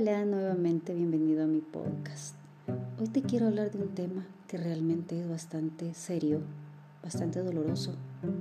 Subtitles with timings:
[0.00, 2.36] Hola, nuevamente bienvenido a mi podcast.
[3.00, 6.40] Hoy te quiero hablar de un tema que realmente es bastante serio,
[7.02, 7.96] bastante doloroso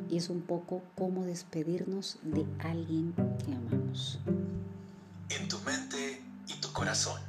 [0.08, 3.12] y es un poco cómo despedirnos de alguien
[3.44, 4.20] que amamos.
[5.30, 7.20] En tu mente y tu corazón,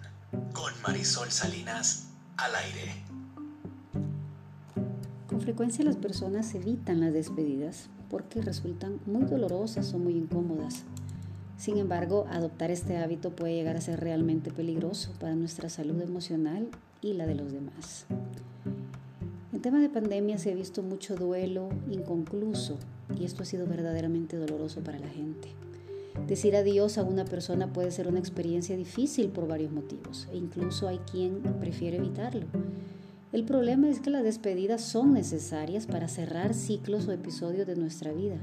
[0.53, 3.03] con Marisol Salinas al aire.
[5.27, 10.85] Con frecuencia las personas evitan las despedidas porque resultan muy dolorosas o muy incómodas
[11.59, 16.69] sin embargo, adoptar este hábito puede llegar a ser realmente peligroso para nuestra salud emocional
[17.03, 18.07] y la de los demás.
[19.53, 22.79] En tema de pandemia se ha visto mucho duelo inconcluso
[23.19, 25.49] y esto ha sido verdaderamente doloroso para la gente.
[26.29, 30.87] Decir adiós a una persona puede ser una experiencia difícil por varios motivos e incluso
[30.87, 32.47] hay quien prefiere evitarlo.
[33.33, 38.13] El problema es que las despedidas son necesarias para cerrar ciclos o episodios de nuestra
[38.13, 38.37] vida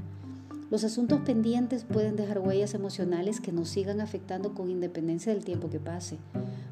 [0.68, 5.70] los asuntos pendientes pueden dejar huellas emocionales que nos sigan afectando con independencia del tiempo
[5.70, 6.18] que pase.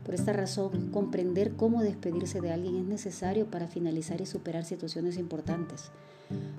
[0.04, 5.16] Por esta razón, comprender cómo despedirse de alguien es necesario para finalizar y superar situaciones
[5.16, 5.92] importantes.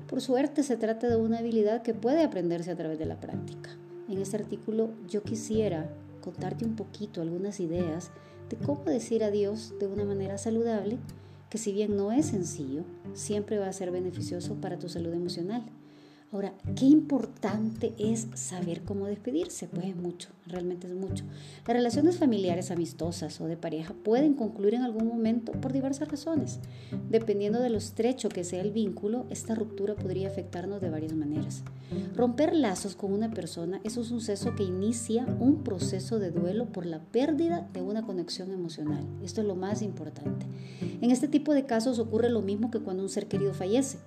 [0.08, 3.72] Por suerte, se trata de una habilidad que puede aprenderse a través de la práctica.
[4.08, 5.90] En este artículo yo quisiera
[6.22, 8.12] contarte un poquito algunas ideas
[8.50, 11.00] de cómo decir adiós de una manera saludable,
[11.50, 12.84] que si bien no es sencillo,
[13.14, 15.64] siempre va a ser beneficioso para tu salud emocional.
[16.36, 19.70] Ahora, qué importante es saber cómo despedirse.
[19.70, 21.24] Pues es mucho, realmente es mucho.
[21.66, 26.60] Las relaciones familiares amistosas o de pareja pueden concluir en algún momento por diversas razones.
[27.10, 31.64] Dependiendo de lo estrecho que sea el vínculo, esta ruptura podría afectarnos de varias maneras.
[32.18, 36.86] Romper lazos con una persona es un suceso que inicia un proceso de duelo por
[36.86, 39.06] la pérdida de una conexión emocional.
[39.24, 40.46] Esto es lo más importante.
[41.00, 44.00] En este tipo de casos ocurre lo mismo que cuando un ser querido fallece.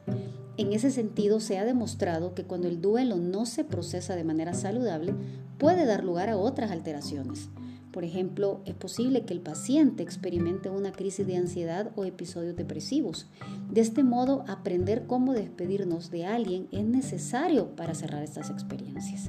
[0.59, 4.55] En ese sentido, se ha demostrado que cuando el duelo no se procesa de manera
[4.55, 5.15] saludable,
[5.57, 7.49] puede dar lugar a otras alteraciones.
[7.93, 13.29] Por ejemplo, es posible que el paciente experimente una crisis de ansiedad o episodios depresivos.
[13.71, 19.29] De este modo, aprender cómo despedirnos de alguien es necesario para cerrar estas experiencias.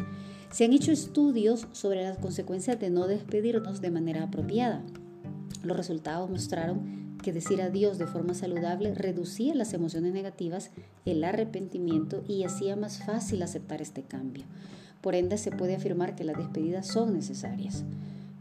[0.51, 4.83] Se han hecho estudios sobre las consecuencias de no despedirnos de manera apropiada.
[5.61, 10.71] Los resultados mostraron que decir adiós de forma saludable reducía las emociones negativas,
[11.05, 14.45] el arrepentimiento y hacía más fácil aceptar este cambio.
[15.01, 17.83] Por ende, se puede afirmar que las despedidas son necesarias.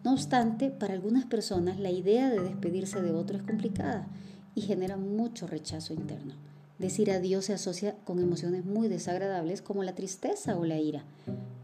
[0.05, 4.09] No obstante, para algunas personas la idea de despedirse de otro es complicada
[4.55, 6.35] y genera mucho rechazo interno.
[6.79, 11.05] Decir adiós se asocia con emociones muy desagradables como la tristeza o la ira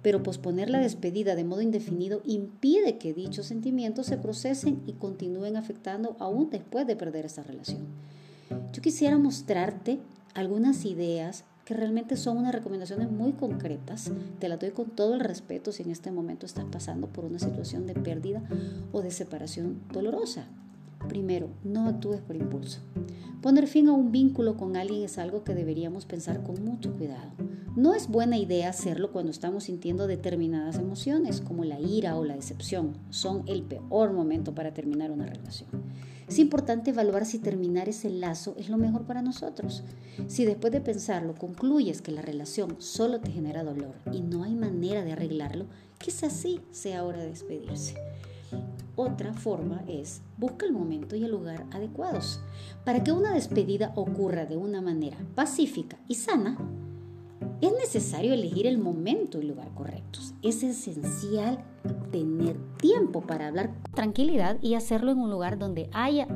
[0.05, 5.57] pero posponer la despedida de modo indefinido impide que dichos sentimientos se procesen y continúen
[5.57, 7.87] afectando aún después de perder esa relación.
[8.75, 10.01] Yo quisiera mostrarte
[10.35, 14.13] algunas ideas que realmente son unas recomendaciones muy concretas.
[14.41, 17.39] Te las doy con todo el respeto si en este momento estás pasando por una
[17.39, 18.43] situación de pérdida
[18.93, 20.47] o de separación dolorosa.
[21.09, 22.81] Primero, no actúes por impulso.
[23.43, 27.33] Poner fin a un vínculo con alguien es algo que deberíamos pensar con mucho cuidado.
[27.77, 32.37] No es buena idea hacerlo cuando estamos sintiendo determinadas emociones, como la ira o la
[32.37, 32.97] decepción.
[33.11, 35.69] Son el peor momento para terminar una relación.
[36.29, 39.83] Es importante evaluar si terminar ese lazo es lo mejor para nosotros.
[40.27, 44.55] Si después de pensarlo concluyes que la relación solo te genera dolor y no hay
[44.55, 45.67] manera de arreglarlo,
[45.99, 47.97] quizás sí sea hora de despedirse.
[48.97, 52.41] Otra forma es busca el momento y el lugar adecuados.
[52.85, 56.57] Para que una despedida ocurra de una manera pacífica y sana,
[57.61, 60.35] es necesario elegir el momento y lugar correctos.
[60.43, 61.65] Es esencial
[62.11, 66.29] tener tiempo para hablar tranquilidad y hacerlo en un lugar donde haya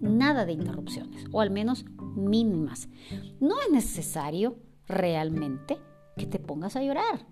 [0.00, 2.88] nada de interrupciones, o al menos mínimas.
[3.40, 5.78] No es necesario realmente
[6.16, 7.26] que te pongas a llorar.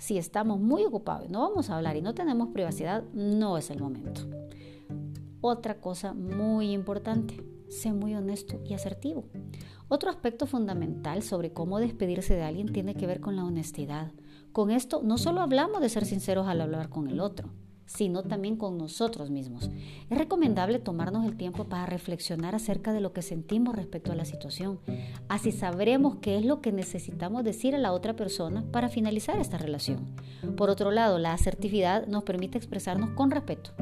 [0.00, 3.68] Si estamos muy ocupados y no vamos a hablar y no tenemos privacidad, no es
[3.68, 4.22] el momento.
[5.42, 9.26] Otra cosa muy importante, sé muy honesto y asertivo.
[9.88, 14.10] Otro aspecto fundamental sobre cómo despedirse de alguien tiene que ver con la honestidad.
[14.52, 17.50] Con esto no solo hablamos de ser sinceros al hablar con el otro,
[17.90, 19.68] sino también con nosotros mismos.
[20.08, 24.24] Es recomendable tomarnos el tiempo para reflexionar acerca de lo que sentimos respecto a la
[24.24, 24.78] situación.
[25.28, 29.58] Así sabremos qué es lo que necesitamos decir a la otra persona para finalizar esta
[29.58, 30.06] relación.
[30.56, 33.72] Por otro lado, la asertividad nos permite expresarnos con respeto.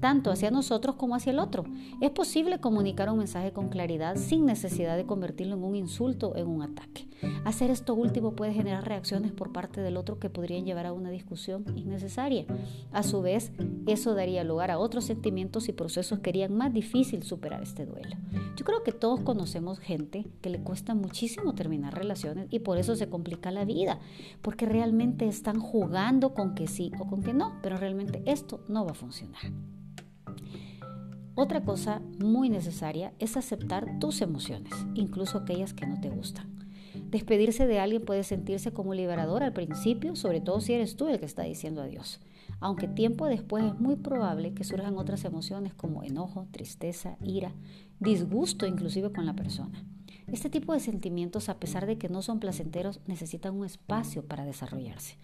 [0.00, 1.64] Tanto hacia nosotros como hacia el otro.
[2.00, 6.36] Es posible comunicar un mensaje con claridad sin necesidad de convertirlo en un insulto o
[6.36, 7.08] en un ataque.
[7.44, 11.10] Hacer esto último puede generar reacciones por parte del otro que podrían llevar a una
[11.10, 12.46] discusión innecesaria.
[12.92, 13.52] A su vez,
[13.86, 18.16] eso daría lugar a otros sentimientos y procesos que harían más difícil superar este duelo.
[18.56, 22.94] Yo creo que todos conocemos gente que le cuesta muchísimo terminar relaciones y por eso
[22.96, 23.98] se complica la vida,
[24.42, 28.84] porque realmente están jugando con que sí o con que no, pero realmente esto no
[28.84, 29.42] va a funcionar.
[31.40, 36.48] Otra cosa muy necesaria es aceptar tus emociones, incluso aquellas que no te gustan.
[37.12, 41.20] Despedirse de alguien puede sentirse como liberador al principio, sobre todo si eres tú el
[41.20, 42.18] que está diciendo adiós.
[42.58, 47.52] Aunque tiempo después es muy probable que surjan otras emociones como enojo, tristeza, ira,
[48.00, 49.84] disgusto inclusive con la persona.
[50.26, 54.44] Este tipo de sentimientos, a pesar de que no son placenteros, necesitan un espacio para
[54.44, 55.16] desarrollarse.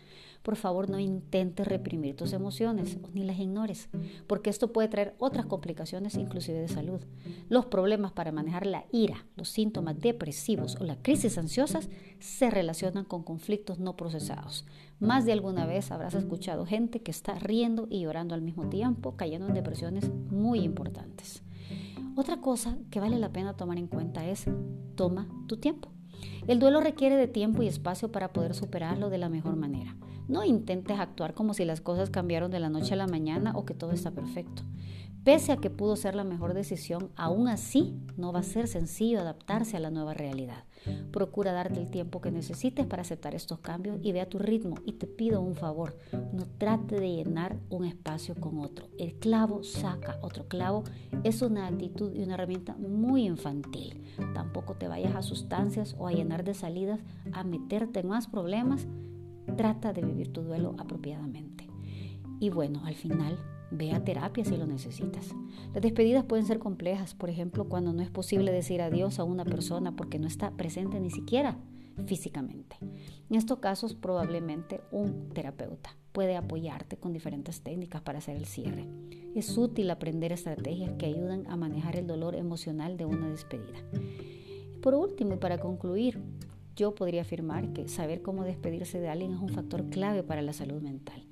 [0.44, 3.88] Por favor, no intentes reprimir tus emociones ni las ignores,
[4.26, 7.00] porque esto puede traer otras complicaciones, inclusive de salud.
[7.48, 11.88] Los problemas para manejar la ira, los síntomas depresivos o las crisis ansiosas
[12.18, 14.66] se relacionan con conflictos no procesados.
[15.00, 19.16] Más de alguna vez habrás escuchado gente que está riendo y llorando al mismo tiempo,
[19.16, 21.42] cayendo en depresiones muy importantes.
[22.16, 24.44] Otra cosa que vale la pena tomar en cuenta es
[24.94, 25.88] toma tu tiempo.
[26.46, 29.96] El duelo requiere de tiempo y espacio para poder superarlo de la mejor manera.
[30.34, 33.64] No intentes actuar como si las cosas cambiaron de la noche a la mañana o
[33.64, 34.64] que todo está perfecto.
[35.22, 39.20] Pese a que pudo ser la mejor decisión, aún así no va a ser sencillo
[39.20, 40.64] adaptarse a la nueva realidad.
[41.12, 44.74] Procura darte el tiempo que necesites para aceptar estos cambios y ve a tu ritmo.
[44.84, 45.96] Y te pido un favor,
[46.32, 48.88] no trate de llenar un espacio con otro.
[48.98, 50.82] El clavo saca otro clavo
[51.22, 54.02] es una actitud y una herramienta muy infantil.
[54.34, 56.98] Tampoco te vayas a sustancias o a llenar de salidas,
[57.32, 58.88] a meterte en más problemas.
[59.56, 61.68] Trata de vivir tu duelo apropiadamente.
[62.40, 63.38] Y bueno, al final
[63.76, 65.34] Ve a terapia si lo necesitas.
[65.72, 69.44] Las despedidas pueden ser complejas, por ejemplo, cuando no es posible decir adiós a una
[69.44, 71.58] persona porque no está presente ni siquiera
[72.06, 72.76] físicamente.
[72.80, 78.86] En estos casos, probablemente un terapeuta puede apoyarte con diferentes técnicas para hacer el cierre.
[79.34, 83.80] Es útil aprender estrategias que ayudan a manejar el dolor emocional de una despedida.
[84.80, 86.22] Por último, y para concluir,
[86.76, 90.52] yo podría afirmar que saber cómo despedirse de alguien es un factor clave para la
[90.52, 91.24] salud mental.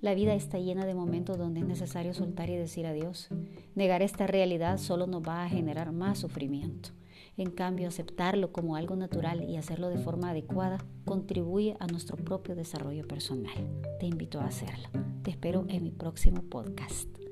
[0.00, 3.28] La vida está llena de momentos donde es necesario soltar y decir adiós.
[3.74, 6.90] Negar esta realidad solo nos va a generar más sufrimiento.
[7.36, 12.54] En cambio, aceptarlo como algo natural y hacerlo de forma adecuada contribuye a nuestro propio
[12.54, 13.54] desarrollo personal.
[13.98, 14.88] Te invito a hacerlo.
[15.22, 17.29] Te espero en mi próximo podcast.